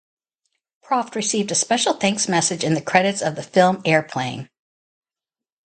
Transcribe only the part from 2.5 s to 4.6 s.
in the credits of the film Airplane!